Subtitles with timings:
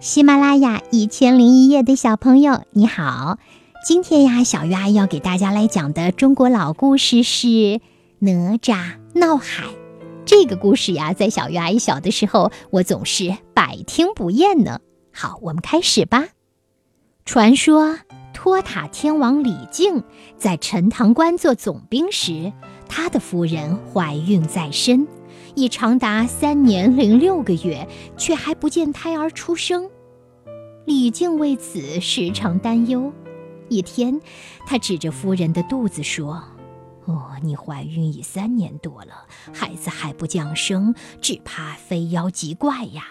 [0.00, 3.38] 喜马拉雅一千零一夜的小朋友，你好！
[3.84, 7.46] 今天呀，小鱼阿姨要给大家来讲的中国老故事是
[8.18, 9.64] 《哪吒闹海》。
[10.26, 14.80] 这个故事呀，在小鱼阿姨小的时候，我总是百听不厌呢。
[15.12, 16.26] 好，我们开始吧。
[17.24, 17.98] 传说
[18.34, 20.04] 托塔天王李靖
[20.36, 22.52] 在陈塘关做总兵时，
[22.86, 25.08] 他的夫人怀孕在身。
[25.56, 29.88] 已长达三年零六个月，却还不见胎儿出生。
[30.84, 33.10] 李靖为此时常担忧。
[33.70, 34.20] 一天，
[34.66, 36.44] 他指着夫人的肚子说
[37.06, 43.04] ：“哦，你怀孕已三年多了，孩子还不降生，只怕非妖即怪呀。”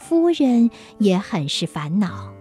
[0.00, 2.32] 夫人也很是烦恼。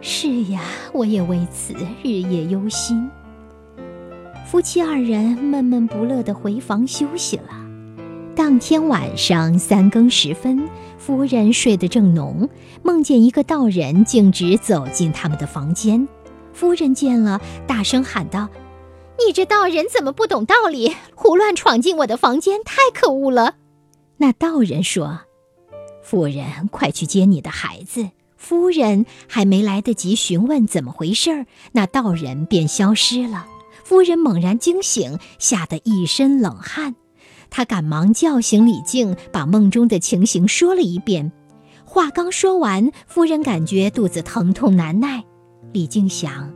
[0.00, 0.62] 是呀，
[0.94, 3.10] 我也为此日夜忧心。
[4.46, 7.61] 夫妻二人闷闷不乐地回房休息了。
[8.34, 12.48] 当天晚上三更时分，夫人睡得正浓，
[12.82, 16.08] 梦见一个道人径直走进他们的房间。
[16.54, 18.48] 夫人见了，大声喊道
[19.26, 23.56] ：“你这道人怎么不懂道理，胡乱闯进我的房间，太可恶了！”
[24.16, 25.20] 那道人说
[26.02, 33.46] ：“夫人，快去接你的孩子。”夫人还没来得及询问怎么回事，那道人便消失了。
[33.84, 36.96] 夫人猛然惊醒，吓得一身冷汗。
[37.54, 41.30] 他赶忙叫醒李靖，把梦中的情形说了一遍。
[41.84, 45.22] 话刚说完，夫人感觉肚子疼痛难耐。
[45.70, 46.50] 李靖想，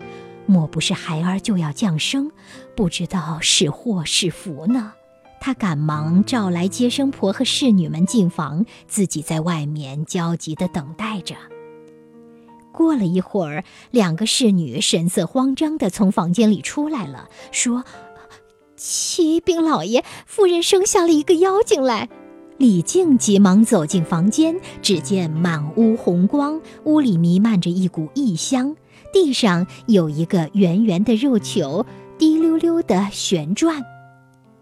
[0.46, 2.30] 莫不是孩儿就要降生，
[2.74, 4.94] 不知道是祸是福呢？
[5.38, 11.34] 他赶忙召来接生婆和侍女们进房，自己在外面焦急地等待着。
[12.72, 17.84] 过了一会儿，两个侍女神色慌张地从房间里出来了，说。
[18.76, 22.08] 启禀老爷，夫人生下了一个妖精来。
[22.58, 28.76] 李靖急忙走进房间，只见满屋红光，屋里弥漫着一股异香，
[29.12, 31.84] 地上有一个圆圆的肉球，
[32.16, 33.82] 滴溜溜地旋转。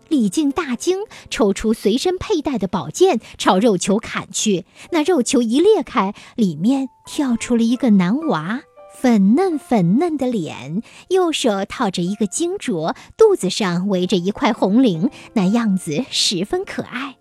[0.08, 0.98] 李靖大惊，
[1.30, 4.64] 抽出随身佩戴的宝剑，朝肉球砍去。
[4.90, 8.60] 那肉球一裂开，里面跳出了一个男娃。
[9.04, 17.16] 粉嫩粉嫩的脸，右手套着一个金镯，肚子上围着一块红绫，那样子十分可爱。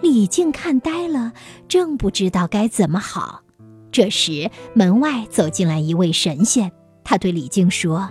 [0.00, 1.34] 李靖看呆了，
[1.68, 3.42] 正不知道该怎么好。
[3.92, 6.72] 这时门外走进来一位神仙，
[7.04, 8.10] 他对李靖说。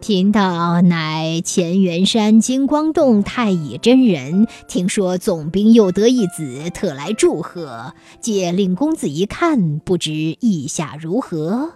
[0.00, 7.94] 贫道乃乾元山金光洞太乙真人，听说总兵又得一子，特来祝贺。
[8.20, 11.72] 借令公子一看，不知意下如何？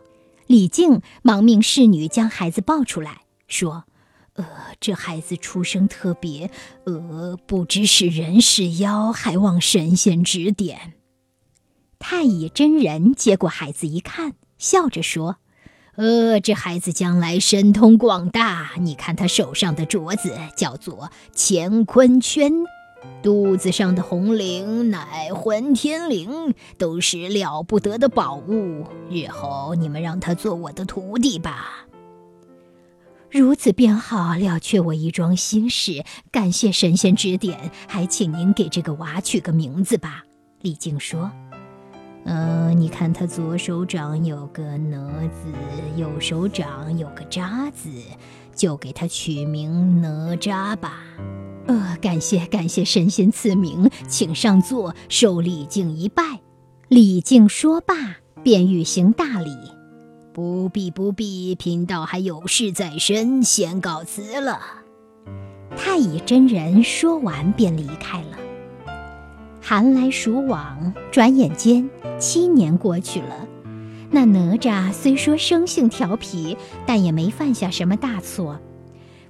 [0.47, 3.85] 李靖忙命侍女将孩子抱出来，说
[4.35, 4.47] ：“呃，
[4.81, 6.51] 这孩子出生特别，
[6.85, 10.95] 呃，不知是人是妖，还望神仙指点。”
[11.99, 15.37] 太乙真人接过孩子一看，笑着说。
[16.03, 18.73] 呃，这孩子将来神通广大。
[18.81, 22.51] 你看他手上的镯子叫做乾坤圈，
[23.23, 28.85] 肚子上的红绫乃混天绫，都是了不得的宝物。
[29.09, 31.87] 日后你们让他做我的徒弟吧。
[33.31, 36.05] 如此便好，了却我一桩心事。
[36.33, 40.25] 感谢神仙指点，还请您给这个娃取个名字吧。
[40.63, 41.31] 李靖说。
[42.25, 44.97] 嗯，你看他左手掌有个哪
[45.29, 45.53] 字，
[45.97, 47.91] 右手掌有个扎字，
[48.55, 51.03] 就给他取名哪吒吧。
[51.67, 56.41] 呃，感谢感谢神仙赐名，请上座，受李靖一拜。
[56.89, 57.95] 李靖说罢，
[58.43, 59.51] 便欲行大礼。
[60.33, 64.61] 不必不必，贫道还有事在身，先告辞了。
[65.77, 68.39] 太乙真人说完，便离开了。
[69.65, 73.47] 寒来暑往，转眼间七年过去了。
[74.11, 78.61] 那哪吒虽说生性调皮，但也没犯下什么大错。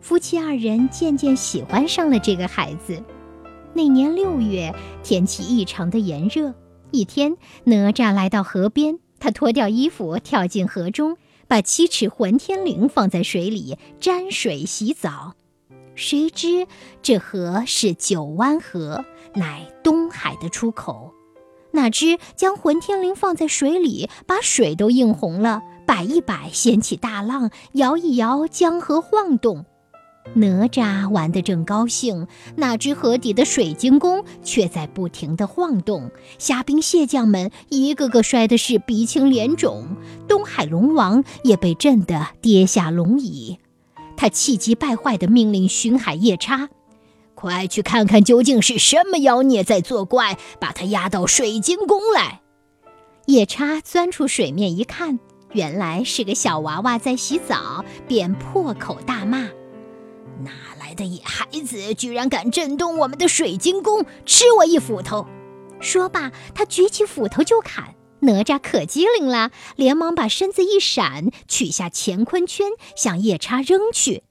[0.01, 3.01] 夫妻二人渐渐喜欢上了这个孩子。
[3.75, 6.55] 那年六月，天气异常的炎热。
[6.91, 15.35] 一天，哪吒来到河边，他脱掉衣服，跳进河中，把七尺混天绫放在水里沾水洗澡。
[15.95, 16.67] 谁知
[17.03, 19.05] 这河是九湾河。
[19.35, 21.11] 乃东海的出口，
[21.71, 29.65] 哪知将混天绫放在水里，把水都映红了，摆一摆，掀起大浪，摇一摇，江河晃动。
[30.35, 39.97] 哪吒玩得正高兴，哪知河底的水晶宫却在不停地晃动，虾兵蟹将们一个个摔的是鼻青脸肿，
[40.29, 43.59] 东海龙王也被震得跌下龙椅。
[44.17, 46.69] 他气急败坏地命令巡海夜叉。
[47.35, 52.41] 快去看看究竟是什么妖孽在作怪，把他押到水晶宫来。
[53.27, 55.19] 夜叉钻出水面一看，
[55.53, 59.49] 原来是个小娃娃在洗澡，便破口大骂
[60.45, 65.27] ：“哪来的野孩子，居然敢震动我们的水晶宫，吃我一斧头！”
[65.81, 67.95] 说罢，他举起斧头就砍。
[68.23, 74.23] 哪吒可机灵了，连忙把身子一闪，取下乾坤圈向夜叉扔去。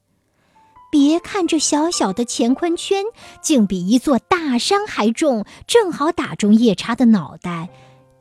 [0.91, 3.05] 别看这小小的乾坤圈，
[3.41, 7.69] 竟比一座大山还重，正好打中夜叉的脑袋，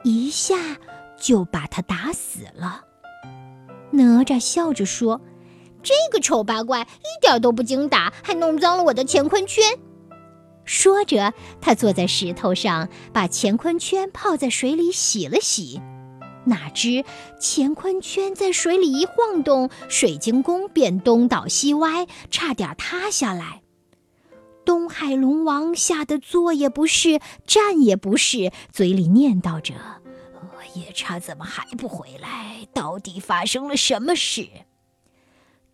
[0.05, 0.57] 一下
[1.21, 2.85] 就把他打死了。
[3.91, 5.21] 哪吒笑着说
[5.83, 9.65] ：“这个丑八怪一点都不经打，还弄脏了我的乾坤圈。”
[10.73, 15.83] 说着，他坐在石头上，把乾坤圈泡在水里洗了洗。
[16.45, 17.05] 哪知
[17.41, 23.63] 乾坤圈在水里一晃动，水晶宫便东倒西歪，差点塌下来。
[24.65, 29.75] 东海龙王吓得坐也不是，站也不是，嘴里念叨着
[30.39, 32.65] ：“额夜叉怎么还不回来？
[32.73, 34.47] 到底发生了什么事？”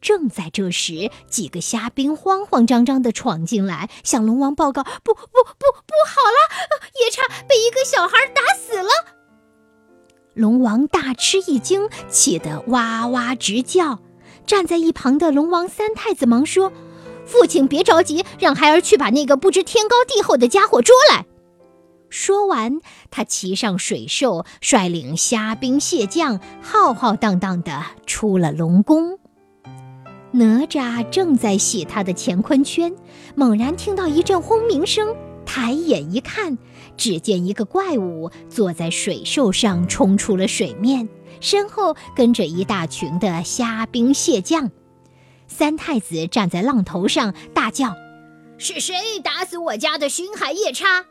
[0.00, 6.80] 正在这时，几个虾兵慌慌张张地闯进来，向龙王报告：“不不不不好了！
[7.00, 8.90] 夜叉被一个小孩打死了！”
[10.34, 14.00] 龙王大吃一惊，气得哇哇直叫。
[14.46, 16.72] 站在一旁的龙王三太子忙说
[17.26, 21.26] ：“父亲别着急，让孩儿去把那个不知天高地厚的家伙捉来。”
[22.08, 29.18] 说完，他骑上水兽，率领虾兵蟹将，浩浩荡荡地出了龙宫。
[30.36, 32.94] 哪吒正在洗他的乾坤圈，
[33.34, 35.16] 猛然听到一阵轰鸣声，
[35.46, 36.58] 抬眼一看，
[36.94, 41.08] 只见一个怪物坐在水兽上冲出了水面，
[41.40, 44.70] 身后跟着一大群的虾兵蟹将。
[45.48, 47.94] 三太子站在浪头上大叫
[48.58, 48.94] ：“是谁
[49.24, 51.06] 打死我家的巡海夜叉？”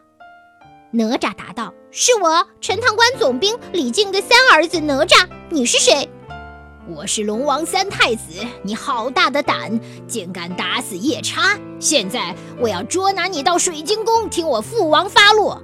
[0.93, 5.27] 哪吒答道：“是我，陈塘关总兵李靖的三儿子哪吒。
[5.49, 6.07] 你是谁？”
[6.87, 11.57] 我是龙王三太子，你好大的胆，竟敢打死夜叉！
[11.79, 15.63] 现在我要捉拿你到水晶宫，听我父王发落。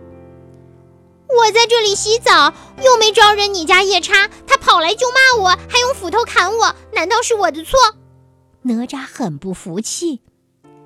[1.28, 2.52] 我在这里洗澡，
[2.84, 7.78] 又没招惹你家夜叉，他跑来就骂我，还用斧头砍我，难道是我的错？
[8.64, 10.22] 哪吒很不服气，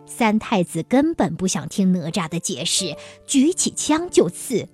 [0.06, 4.68] 三太子根本不想听哪吒的解释，举起枪就刺。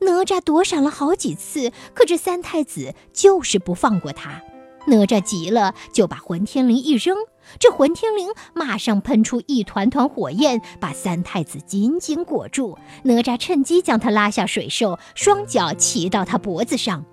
[0.00, 4.42] 哪吒躲闪了好几次，可这三太子就是不放过他。
[4.88, 7.16] 哪吒急了，就把混天绫一扔，
[7.58, 12.76] 这混天绫马上喷出一团团火焰，把三太子紧紧裹住。
[13.04, 17.04] 哪吒趁机将他拉下水兽，双脚骑到他脖子上，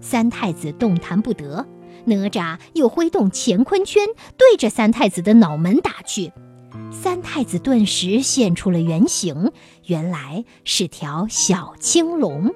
[0.00, 1.66] 三太子动弹不得。
[2.04, 4.06] 哪吒又挥动乾坤圈，
[4.36, 6.32] 对着三太子的脑门打去，
[6.90, 9.52] 三太子顿时现出了原形，
[9.86, 12.52] 原来是条小青龙。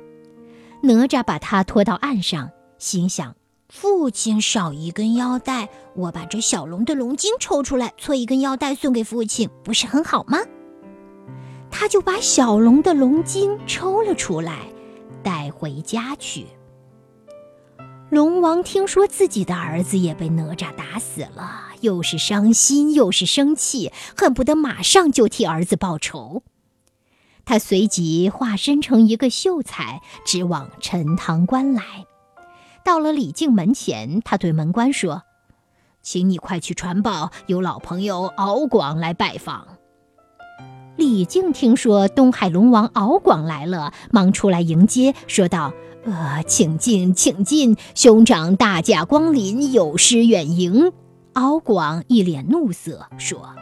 [0.82, 3.34] 哪吒把他拖到岸上，心想。
[3.78, 10.38] 父亲少一根腰带，我把这小龙的龙筋抽出来，做一根腰带送给父亲，不是很好吗？
[11.70, 14.60] 他就把小龙的龙筋抽了出来，
[15.22, 16.46] 带回家去。
[18.08, 26.42] 龙王听说自己的儿子也被哪吒打死了，又是伤心又是生气，恨不得马上就替儿子报仇。
[27.44, 32.06] 他随即化身成一个秀才，直往陈塘关来。
[32.86, 35.24] 到了李靖门前，他对门官说
[36.02, 39.66] ：“请你快去传报，有老朋友敖广来拜访。”
[40.94, 45.72] 李靖听说东海龙王敖广来了，忙出来迎接，说道
[46.06, 50.92] ：“呃，请进，请进，兄长大驾光临，有失远迎。”
[51.34, 53.52] 敖广一脸怒色，说：“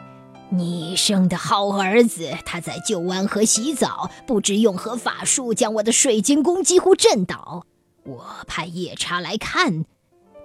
[0.52, 7.64] 你生的好儿子，他在九湾河洗澡，不知用何法术，将我的水晶宫几乎震倒。”
[8.04, 9.86] 我派夜叉来看，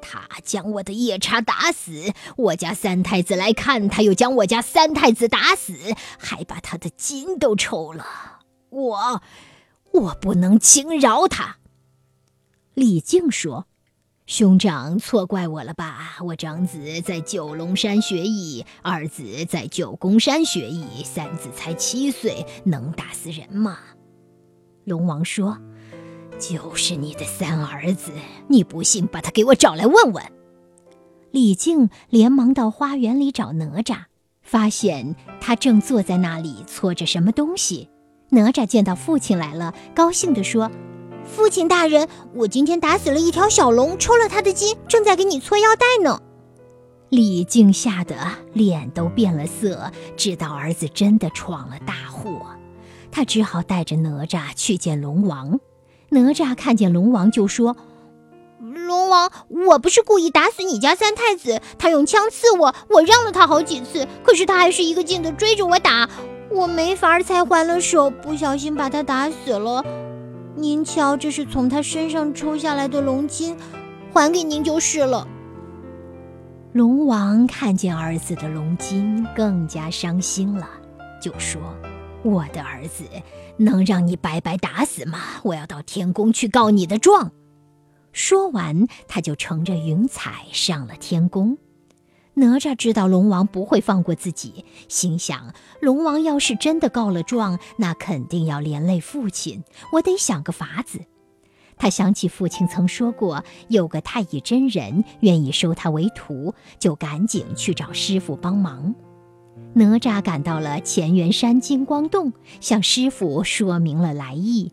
[0.01, 5.73] 他将我的夜叉打死；我家三太子来看，他又将我家三太子打死，
[6.17, 8.05] 还把他的筋都抽了。
[8.69, 9.21] 我，
[9.91, 11.57] 我不能轻饶他。
[12.75, 13.67] 李靖说
[14.25, 16.19] ：“兄长错怪我了吧？
[16.27, 23.79] 我长子在九龙山学艺，二子在九宫山学艺，三子才七岁，能打死人吗？”
[24.85, 25.57] 龙王说。
[26.39, 28.11] 就是你的三儿子，
[28.47, 30.23] 你不信，把他给我找来问问。
[31.31, 34.05] 李靖连忙到花园里找哪吒，
[34.41, 37.89] 发现他正坐在那里搓着什么东西。
[38.29, 40.71] 哪吒见到父亲来了，高兴地说
[41.25, 46.19] ：“父亲大人，我今天打死了一条小龙，抽了他的筋，正在给你搓腰带呢。”
[47.09, 48.15] 李靖吓得
[48.53, 52.45] 脸都变了色，知道儿子真的闯了大祸，
[53.11, 55.59] 他只好带着哪吒去见龙王。
[56.09, 57.75] 哪吒看见龙王，就说
[58.59, 59.31] ：“龙王，
[59.67, 66.09] 我不是故意打死你家三太子，他用枪刺我，我让了他好几次，可是他还是一个劲的追着我打，
[66.51, 69.85] 我没法才还了手，不小心把他打死了。
[70.55, 73.55] 您瞧，这是从他身上抽下来的龙筋，
[74.11, 75.27] 还给您就是了。
[76.73, 80.67] 龙王看见儿子的龙筋，更加伤心了，
[81.21, 81.61] 就说
[82.23, 83.05] ：“我的儿子
[83.57, 85.19] 能让你白白打死吗？
[85.43, 87.31] 我要到天宫去告你的状。”
[88.11, 91.57] 说完，他就乘着云彩上了天宫。
[92.35, 100.99] 哪吒知道龙王不会放过自己，心想：龙王要是真的告了状，那肯定要连累父亲，我得想个法子。
[101.77, 108.93] 他想起父亲曾说过有个太乙真人愿意收他为徒，就赶紧去找师傅帮忙。
[109.73, 114.71] 哪吒赶到了乾元山金光洞，向师傅说明了来意。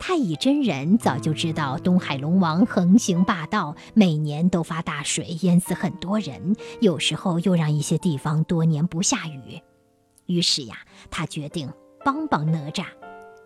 [0.00, 9.60] 太乙真人早就知道东海龙王横行霸道，每年都发大水淹死很多人，有时候又让一些地方多年不下雨。
[10.26, 10.76] 于是呀，
[11.10, 11.72] 他决定
[12.04, 12.84] 帮帮哪吒。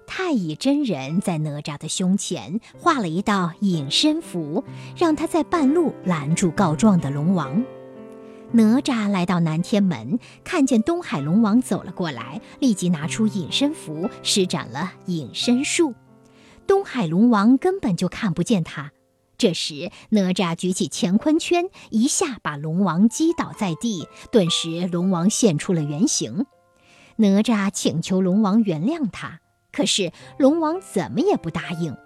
[0.06, 4.62] 太乙真人在哪吒的胸前画了一道隐身符，
[4.94, 7.64] 让他在半路拦住告状的龙王。
[8.54, 15.94] 哪吒来到南天门，看见东海龙王走了过来，立即拿出隐身符，施展了隐身术。
[16.66, 18.92] 东海龙王根本就看不见他。
[19.38, 26.44] 这时，哪吒举起乾坤圈，一下把龙王击倒在地，顿时龙王现出了原形。
[27.16, 29.40] 哪吒请求龙王原谅他。
[29.72, 31.96] 可是龙王怎么也不答应，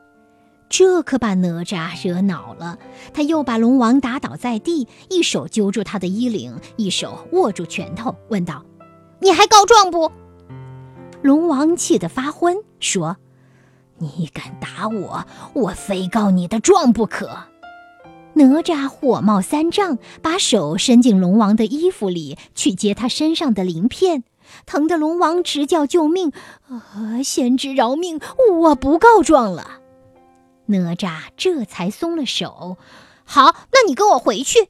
[0.68, 2.78] 这可把哪吒惹恼了。
[3.14, 8.64] 他又把龙王打倒在地，一手揪住他的衣领，一手握住拳头，问道
[9.20, 10.10] ：“你还告状不？”
[11.22, 13.16] 龙王气得发昏，说
[13.98, 17.30] ：“你敢打我，我非告你的状不可。”
[18.34, 24.24] 哪吒火冒三丈，把手伸进龙王的衣服里去接他身上的鳞片。
[24.66, 26.32] 疼得龙王直叫救命！
[26.68, 28.20] 啊，先知饶命！
[28.60, 29.80] 我不告状了。
[30.66, 32.76] 哪吒这才松了手。
[33.24, 34.68] 好，那你跟我回去。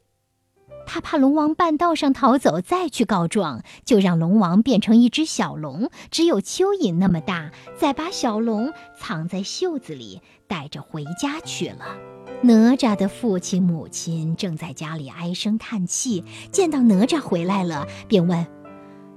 [0.89, 11.85] 他怕龙王半道上逃走，再去告状，就让龙王变成一只小龙，只有蚯蚓那么大，再把小龙藏在袖子里，带着回家去了。
[12.43, 18.47] 哪吒的父亲母亲正在家里唉声叹气，见到哪吒回来了，便问。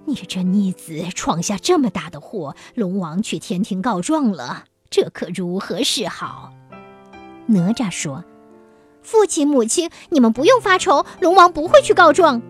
[0.05, 6.51] 你这逆子闯下这么大的祸，龙王去天庭告状了，这可如何是好？
[7.50, 8.24] 哪吒说
[9.01, 12.41] ：“父亲母亲，你们不用发愁，龙王不会去告状。”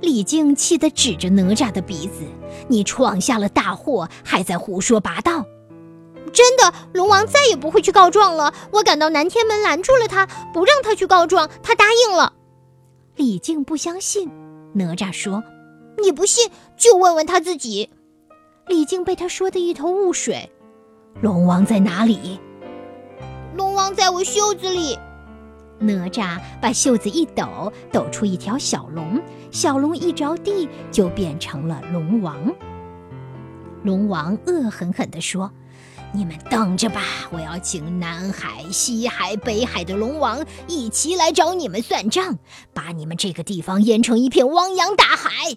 [0.00, 2.24] 李靖气得指着哪吒的鼻子
[2.68, 5.44] ：“你闯下了大祸，还在胡说八道！
[6.32, 8.52] 真的，龙王再也不会去告状了。
[8.72, 12.32] 我赶到南天门拦住了他，不让他去告状，他答应了。”
[13.16, 14.30] 李靖不相信，
[14.74, 15.42] 哪吒说。
[16.02, 17.88] 你不信，就问问他自己。
[18.66, 20.50] 李靖被他说的一头雾水。
[21.22, 22.40] 龙王在哪里？
[23.54, 24.98] 龙王在我袖子里。
[25.78, 29.20] 哪吒把袖子一抖，抖出一条小龙，
[29.50, 32.54] 小龙一着地就变成了龙王。
[33.82, 35.50] 龙王恶狠狠地说
[36.14, 42.38] ：“你们等着吧，我要请南海、西海、北海的龙王一起来找你们算账，
[42.72, 45.56] 把你们这个地方淹成一片汪洋大海。”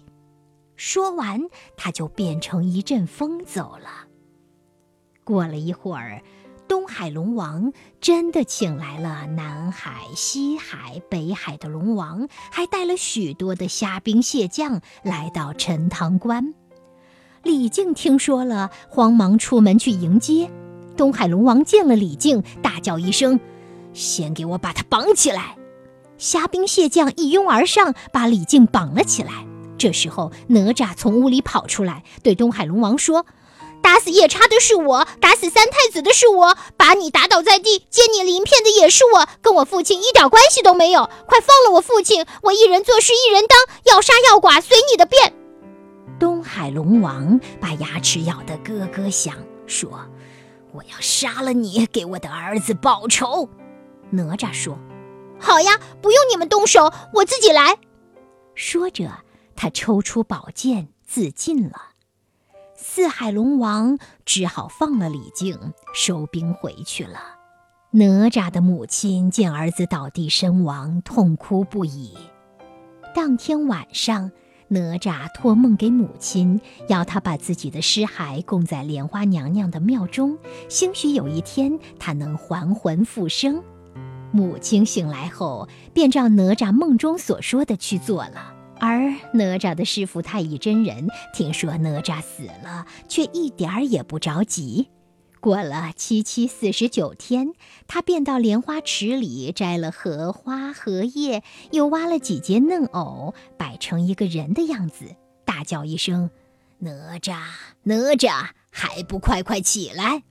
[0.76, 4.06] 说完，他就变成一阵风走了。
[5.24, 6.22] 过了一会儿，
[6.68, 16.54] 东海龙王真的请来了南海、西海、北海的龙王，还带了许多的虾兵蟹将来到陈塘关。
[17.42, 20.50] 李靖听说了，慌忙出门去迎接。
[20.94, 23.40] 东海龙王见了李靖，大叫一声
[23.94, 25.56] ：“先给我把他绑起来！”
[26.18, 29.46] 虾兵蟹将一拥而上，把李靖绑了起来。
[29.78, 33.24] 这时候，哪吒从屋里跑出来，对东海龙王说
[33.88, 41.08] ：“打死夜叉的是我，打死三太子的是我，把你打倒在地、揭你鳞片的也是我，跟我父亲一点关系都没有！
[41.24, 45.32] 快放了我父亲，我一人做事一人当，要杀要剐随你的便。”
[46.20, 49.34] 东海龙王把牙齿咬得咯咯响，
[49.66, 49.90] 说
[50.74, 53.48] ：“我要杀了你，给我的儿子报仇。”
[54.12, 54.78] 哪吒说
[55.40, 57.78] ：“好呀，不用你们动手，我自己来。”
[58.54, 59.10] 说着。
[59.56, 61.94] 他抽出宝剑自尽了，
[62.80, 65.58] 四海龙王只好放了李靖，
[65.92, 67.18] 收兵回去了。
[67.90, 72.16] 哪吒的母亲见儿子倒地身亡，痛哭不已。
[73.12, 74.30] 当天晚上，
[74.68, 83.60] 哪吒托梦给母亲，要他把自己的尸骸供在莲花娘娘的庙中，兴许有一天他能还魂复生。
[84.30, 88.54] 母亲醒来后，便照哪吒梦中所说的去做了。
[88.80, 94.88] 而哪吒的师傅太乙真人听说哪吒死了，却一点儿也不着急。
[95.40, 97.52] 过了七七四十九天，
[97.86, 106.30] 他便到莲花池里摘了荷花、荷叶，又挖了几节嫩藕，摆成一个人的样子，大叫一声
[106.78, 107.38] ：“哪吒，
[107.84, 110.24] 哪吒，还不快快起来！”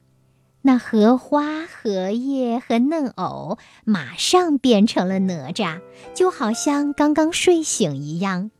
[0.61, 5.79] 那荷花、荷叶和嫩藕马上变成了哪吒，
[6.13, 8.51] 就好像刚刚睡醒一样。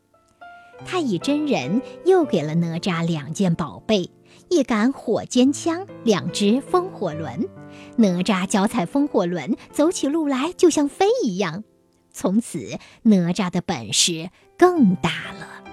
[0.86, 4.10] 太乙真人又给了哪吒两件宝贝：
[4.48, 7.48] 一杆火尖枪，两只风火轮。
[7.96, 11.64] 哪吒脚踩风火轮，走起路来就像飞一样。
[12.12, 15.64] 从此，哪吒的本事更大了。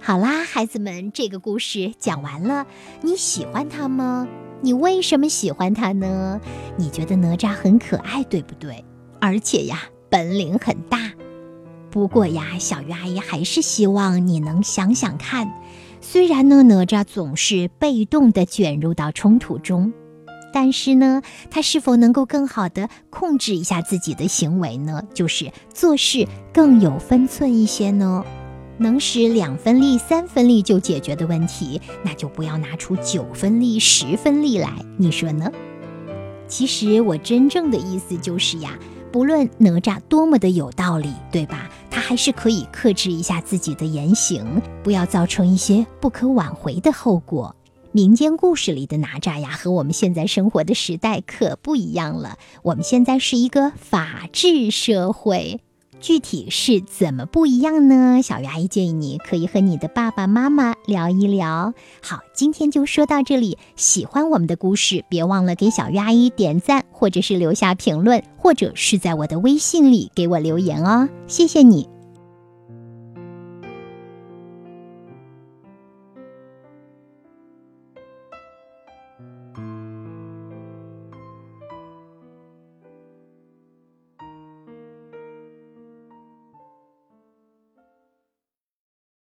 [0.00, 2.66] 好啦，孩子们，这个故事讲完了，
[3.00, 4.28] 你喜欢它吗？
[4.64, 6.40] 你为什么喜欢他呢？
[6.78, 8.82] 你觉得哪吒很可爱，对不对？
[9.20, 11.12] 而且呀，本领很大。
[11.90, 15.52] 不过呀，小鱼阿姨还是希望你能想想看，
[16.00, 19.92] 虽然呢，哪吒总是被动的卷入到冲突中，
[20.50, 25.02] 但是呢，他是否能够更好的控制一下自己的行为呢？
[25.12, 28.24] 就是做事更有分寸一些呢？
[28.78, 35.50] 能使两分力、三分力就解决的问题，那就不要拿出九分力、十分力来，你说呢？
[36.46, 38.78] 其实我真正的意思就是呀，
[39.10, 41.70] 不论哪吒多么的有道理，对吧？
[41.90, 44.44] 他还是可以克制一下自己的言行，
[44.82, 47.54] 不要造成一些不可挽回的后果。
[47.92, 52.36] 民间故事里的哪吒呀，和我们现在生活的时代可不一样了。
[52.62, 55.60] 我们现在是一个法治社会。
[56.04, 58.20] 具体是怎么不一样呢？
[58.22, 61.72] 小鱼阿姨建议你可以和你的爸爸妈妈聊一聊。
[62.02, 63.56] 好，今天就说到这里。
[63.74, 71.08] 喜欢我们的故事，别忘了给小鱼阿姨点赞，或者是留下评论，或者是在我的微信里给我留言哦。
[71.26, 71.93] 谢谢你。